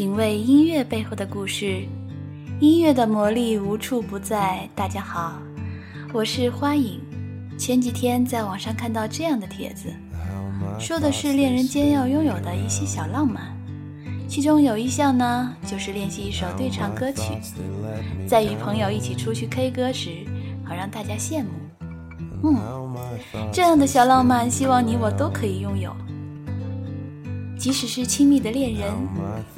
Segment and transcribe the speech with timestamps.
[0.00, 1.84] 品味音乐背后的故事，
[2.58, 4.66] 音乐的魔力无处不在。
[4.74, 5.34] 大家好，
[6.14, 7.02] 我是花影。
[7.58, 9.92] 前几天在网上看到这样的帖子，
[10.78, 13.54] 说的是恋人间要拥有的一些小浪漫，
[14.26, 17.34] 其中有一项呢，就是练习一首对唱歌曲，
[18.26, 20.24] 在与朋友一起出去 K 歌时，
[20.64, 21.50] 好让大家羡慕。
[22.42, 22.56] 嗯，
[23.52, 25.94] 这样的小浪漫，希望你我都可以拥有。
[27.60, 28.90] 即使是亲密的恋人，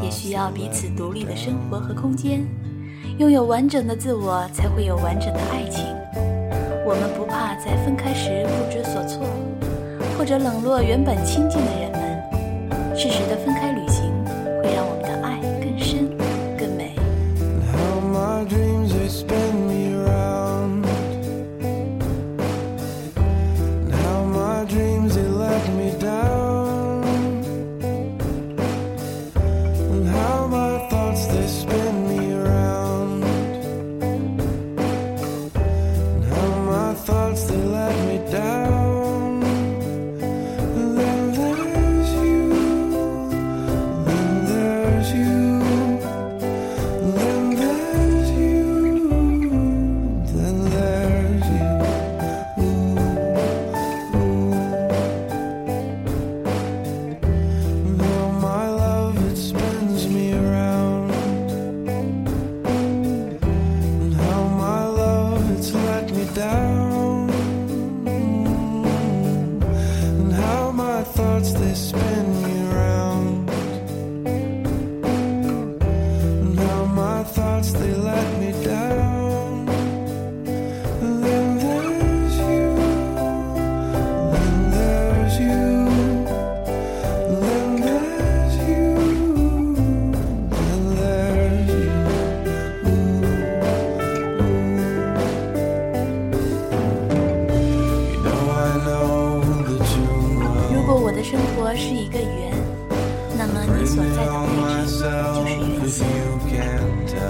[0.00, 2.46] 也需要彼此独立的生活和空间，
[3.18, 5.84] 拥有完整的自我，才会有完整的爱情。
[6.86, 9.26] 我们不怕在分开时不知所措，
[10.16, 12.96] 或者冷落原本亲近的人们。
[12.96, 13.97] 适时的分开旅行，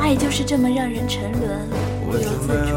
[0.00, 1.68] 爱就是这么让人沉沦，
[2.04, 2.74] 不由自主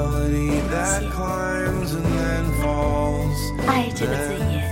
[3.65, 4.71] 爱这个字眼，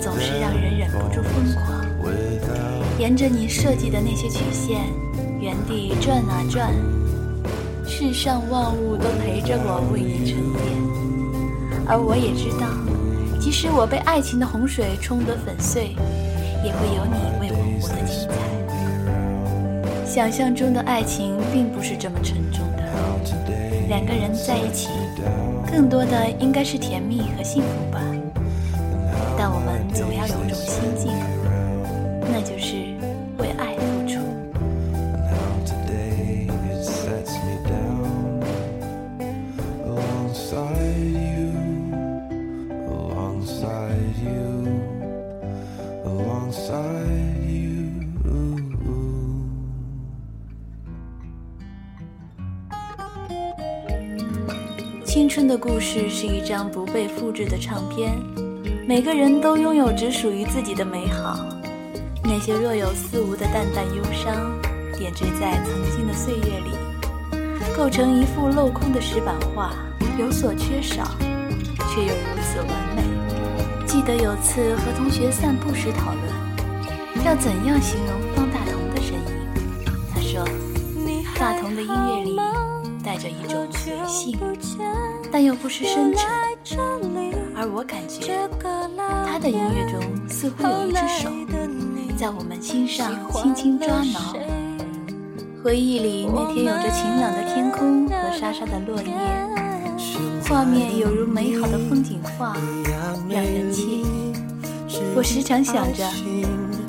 [0.00, 1.84] 总是让人忍不住疯狂。
[2.98, 4.82] 沿着你设计的那些曲线，
[5.40, 6.72] 原地转啊转，
[7.84, 10.62] 世上万物都陪着我为你沉淀，
[11.88, 12.68] 而我也知道。
[13.40, 15.96] 即使我被爱情的洪水冲得粉碎，
[16.62, 18.49] 也会有你为我活得精彩。
[20.10, 22.82] 想象中的爱情并不是这么沉重的，
[23.86, 24.88] 两个人在一起，
[25.70, 28.00] 更多的应该是甜蜜和幸福吧。
[55.12, 58.16] 青春的故事是一张不被复制的唱片，
[58.86, 61.36] 每个人都拥有只属于自己的美好。
[62.22, 64.32] 那些若有似无的淡淡忧伤，
[64.96, 66.70] 点缀在曾经的岁月里，
[67.76, 69.74] 构成一幅镂空的石板画，
[70.16, 71.02] 有所缺少，
[71.92, 73.02] 却又如此完美。
[73.86, 79.92] 记得有次和同学散步时讨论，要怎样形容方大同的声音。
[80.14, 80.44] 他说，
[81.36, 82.38] 大同的音乐里
[83.10, 84.38] 带着一种随性。
[85.32, 86.14] 但又不失深
[86.62, 86.78] 沉，
[87.56, 88.48] 而我感觉
[89.26, 91.28] 他的音乐中似乎有一只手
[92.16, 94.36] 在我们心上轻轻抓挠。
[95.64, 99.12] 回忆里那天有着晴朗的天空和沙沙的落叶，
[100.48, 102.56] 画面有如美好的风景画，
[103.28, 104.04] 让人惬意。
[105.16, 106.08] 我时常想着，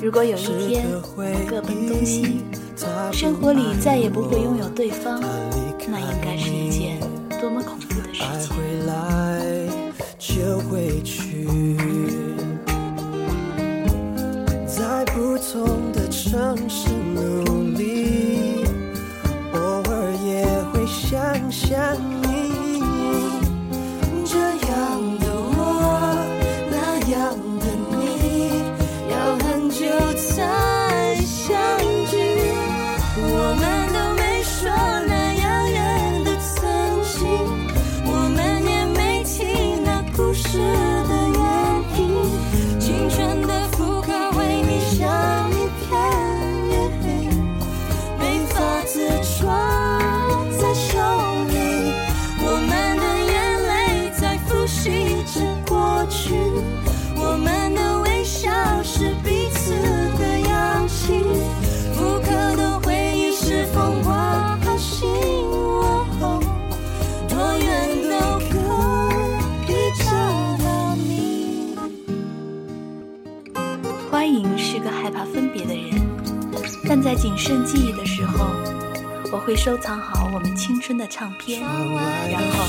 [0.00, 0.84] 如果有一天
[1.48, 2.42] 各奔东西，
[3.12, 5.20] 生活里再也不会拥有对方，
[5.92, 6.98] 那应该是一件
[7.38, 8.22] 多么恐怖的事。
[8.22, 8.56] 爱回
[8.86, 9.42] 来
[10.18, 11.76] 就回去，
[14.66, 18.64] 在不同的城市努力，
[19.52, 21.78] 偶尔也会想想
[77.42, 78.46] 但在谨慎记忆的时候，
[79.32, 82.64] 我会收藏好我们青春的唱片，然后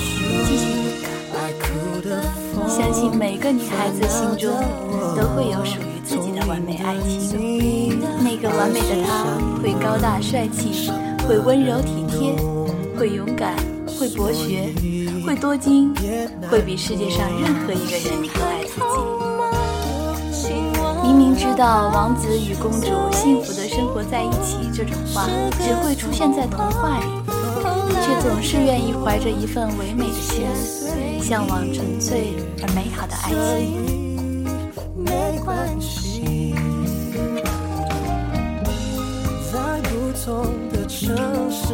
[0.45, 1.13] 继续勇敢。
[2.67, 4.51] 相信每个女孩子心中
[5.15, 10.89] 都会有属于自己的完美爱情，那个完美的他会高大帅气，
[11.27, 12.35] 会温柔体贴，
[12.97, 13.55] 会勇敢，
[13.99, 14.73] 会博学，
[15.25, 15.93] 会多金，
[16.49, 18.83] 会比世界上任何一个人更爱自己。
[21.03, 25.27] 明明知道王子与公主幸福的生活在一起这种话
[25.59, 27.05] 只会出现在童话里，
[28.05, 30.45] 却总是愿意怀着一份唯美的心，
[31.19, 34.45] 向往纯粹而美好的爱情。
[34.95, 36.53] 没关系，
[39.51, 41.17] 在不同的城
[41.49, 41.73] 市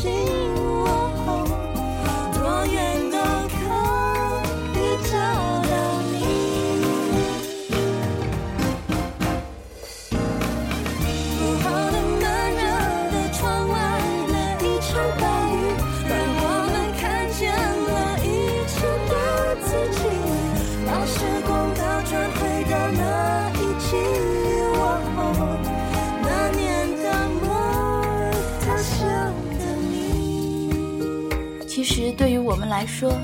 [0.00, 0.39] 心。
[31.70, 33.16] 其实，对于我们来说，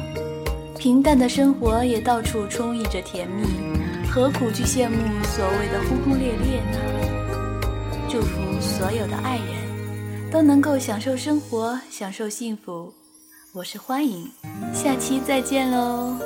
[0.79, 3.43] 平淡的生活也到处充溢着甜蜜，
[4.09, 6.79] 何苦去羡慕所谓的轰轰烈烈呢？
[8.09, 12.95] 祝福所有的爱人，都能够享受生活，享受幸福。
[13.53, 14.31] 我是欢迎，
[14.73, 16.17] 下期再见喽。